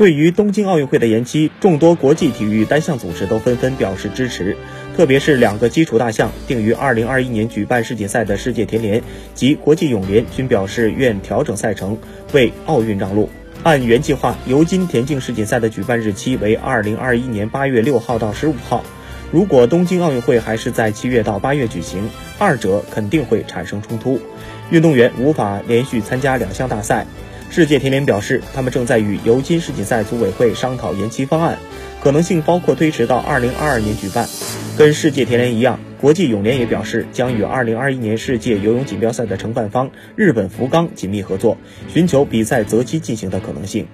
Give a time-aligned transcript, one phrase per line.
[0.00, 4.56] 对于东京奥运会的延期，众多国际体育单项组织都纷纷表示支持。
[4.96, 9.02] 特别是两个基础大项定于2021年举办世锦赛的世界田联
[9.34, 11.98] 及国际泳联均表示愿调整赛程，
[12.32, 13.28] 为奥运让路。
[13.62, 18.82] 按原计划，尤金田径世锦赛的举办日期为2021年8月6号到15号。
[19.30, 22.08] 如果东京奥运会还是在七月到八月举行，
[22.38, 24.18] 二者肯定会产生冲突，
[24.70, 27.06] 运动员无法连续参加两项大赛。
[27.50, 31.58] 世界田联表示，他们正在与尤金世锦赛组委会商讨延期方案，
[32.00, 34.28] 可能性包括推迟到二零二二年举办。
[34.78, 41.58] 跟世界田联一样，国际泳联也表示将与二零二一年世界游泳锦标赛的承办方日本福冈紧密合作，
[41.88, 43.88] 寻求比赛择期进行的可能性。